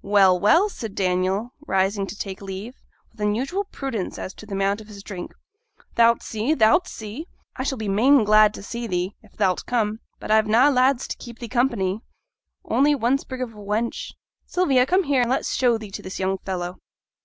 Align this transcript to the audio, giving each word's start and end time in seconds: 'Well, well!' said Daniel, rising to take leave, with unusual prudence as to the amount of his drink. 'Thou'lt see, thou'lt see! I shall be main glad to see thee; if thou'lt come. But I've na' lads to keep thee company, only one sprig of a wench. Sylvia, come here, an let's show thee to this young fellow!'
'Well, 0.00 0.38
well!' 0.38 0.68
said 0.68 0.94
Daniel, 0.94 1.54
rising 1.66 2.06
to 2.06 2.14
take 2.16 2.40
leave, 2.40 2.76
with 3.10 3.20
unusual 3.20 3.64
prudence 3.64 4.16
as 4.16 4.32
to 4.34 4.46
the 4.46 4.52
amount 4.52 4.80
of 4.80 4.86
his 4.86 5.02
drink. 5.02 5.32
'Thou'lt 5.96 6.22
see, 6.22 6.54
thou'lt 6.54 6.86
see! 6.86 7.26
I 7.56 7.64
shall 7.64 7.78
be 7.78 7.88
main 7.88 8.22
glad 8.22 8.54
to 8.54 8.62
see 8.62 8.86
thee; 8.86 9.16
if 9.22 9.32
thou'lt 9.36 9.66
come. 9.66 9.98
But 10.20 10.30
I've 10.30 10.46
na' 10.46 10.68
lads 10.68 11.08
to 11.08 11.16
keep 11.16 11.40
thee 11.40 11.48
company, 11.48 12.00
only 12.64 12.94
one 12.94 13.18
sprig 13.18 13.42
of 13.42 13.54
a 13.54 13.56
wench. 13.56 14.12
Sylvia, 14.46 14.86
come 14.86 15.02
here, 15.02 15.22
an 15.22 15.28
let's 15.28 15.52
show 15.52 15.76
thee 15.78 15.90
to 15.90 16.02
this 16.02 16.20
young 16.20 16.38
fellow!' 16.38 16.78